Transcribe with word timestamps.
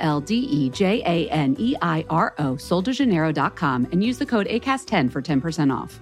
L 0.00 0.20
D 0.20 0.34
E 0.34 0.70
J 0.70 1.02
A 1.04 1.28
N 1.30 1.54
E 1.58 1.76
I 1.80 2.04
R 2.08 2.34
O, 2.38 2.56
soldejaneiro.com, 2.56 3.88
and 3.92 4.02
use 4.02 4.18
the 4.18 4.26
code 4.26 4.48
ACAST10 4.48 5.12
for 5.12 5.22
10% 5.22 5.70
off. 5.70 6.00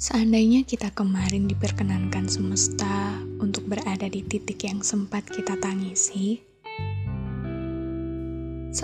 Seandainya 0.00 0.64
kita 0.64 0.96
kemarin 0.96 1.44
diperkenankan 1.44 2.24
semesta 2.24 3.20
untuk 3.36 3.68
berada 3.68 4.08
di 4.08 4.24
titik 4.24 4.64
yang 4.64 4.80
sempat 4.80 5.28
kita 5.28 5.60
tangisi, 5.60 6.49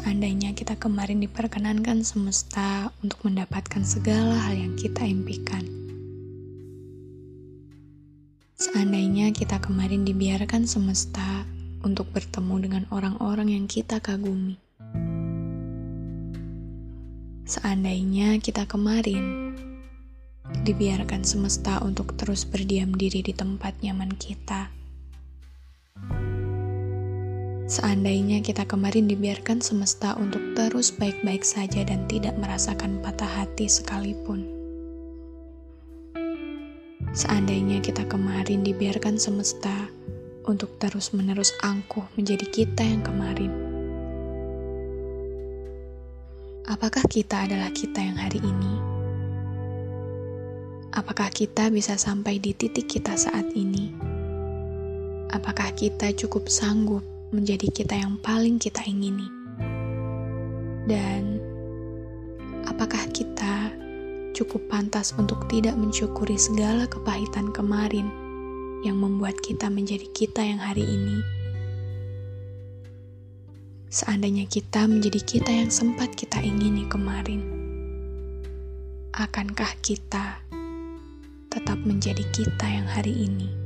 seandainya 0.06 0.54
kita 0.54 0.78
kemarin 0.78 1.18
diperkenankan 1.18 2.06
semesta 2.06 2.94
untuk 3.02 3.26
mendapatkan 3.26 3.82
segala 3.82 4.38
hal 4.38 4.54
yang 4.54 4.78
kita 4.78 5.02
impikan, 5.02 5.66
seandainya 8.54 9.34
kita 9.34 9.58
kemarin 9.58 10.06
dibiarkan 10.06 10.62
semesta 10.62 11.42
untuk 11.82 12.06
bertemu 12.14 12.54
dengan 12.62 12.82
orang-orang 12.94 13.50
yang 13.50 13.66
kita 13.66 13.98
kagumi, 13.98 14.62
seandainya 17.50 18.38
kita 18.38 18.62
kemarin 18.70 19.58
dibiarkan 20.62 21.26
semesta 21.26 21.82
untuk 21.82 22.14
terus 22.14 22.46
berdiam 22.46 22.94
diri 22.94 23.26
di 23.26 23.34
tempat 23.34 23.82
nyaman 23.82 24.14
kita. 24.14 24.75
Seandainya 27.66 28.46
kita 28.46 28.62
kemarin 28.62 29.10
dibiarkan 29.10 29.58
semesta 29.58 30.14
untuk 30.22 30.38
terus 30.54 30.94
baik-baik 30.94 31.42
saja 31.42 31.82
dan 31.82 32.06
tidak 32.06 32.38
merasakan 32.38 33.02
patah 33.02 33.26
hati 33.26 33.66
sekalipun. 33.66 34.46
Seandainya 37.10 37.82
kita 37.82 38.06
kemarin 38.06 38.62
dibiarkan 38.62 39.18
semesta 39.18 39.90
untuk 40.46 40.78
terus-menerus 40.78 41.50
angkuh 41.66 42.06
menjadi 42.14 42.46
kita 42.54 42.86
yang 42.86 43.02
kemarin. 43.02 43.50
Apakah 46.70 47.02
kita 47.10 47.50
adalah 47.50 47.74
kita 47.74 47.98
yang 47.98 48.14
hari 48.14 48.38
ini? 48.46 48.74
Apakah 50.94 51.34
kita 51.34 51.66
bisa 51.74 51.98
sampai 51.98 52.38
di 52.38 52.54
titik 52.54 52.86
kita 52.86 53.18
saat 53.18 53.50
ini? 53.58 53.90
Apakah 55.34 55.74
kita 55.74 56.14
cukup 56.14 56.46
sanggup 56.46 57.15
menjadi 57.36 57.68
kita 57.68 57.92
yang 57.92 58.16
paling 58.24 58.56
kita 58.56 58.80
ingini? 58.88 59.28
Dan 60.88 61.36
apakah 62.64 63.04
kita 63.12 63.68
cukup 64.32 64.64
pantas 64.72 65.12
untuk 65.20 65.44
tidak 65.52 65.76
mensyukuri 65.76 66.40
segala 66.40 66.88
kepahitan 66.88 67.52
kemarin 67.52 68.08
yang 68.80 68.96
membuat 68.96 69.36
kita 69.44 69.68
menjadi 69.68 70.08
kita 70.16 70.40
yang 70.40 70.56
hari 70.56 70.88
ini? 70.88 71.20
Seandainya 73.92 74.48
kita 74.48 74.88
menjadi 74.88 75.20
kita 75.20 75.52
yang 75.52 75.68
sempat 75.68 76.16
kita 76.16 76.40
ingini 76.40 76.88
kemarin, 76.88 77.44
akankah 79.12 79.72
kita 79.84 80.40
tetap 81.48 81.80
menjadi 81.84 82.20
kita 82.32 82.66
yang 82.68 82.84
hari 82.84 83.16
ini. 83.16 83.65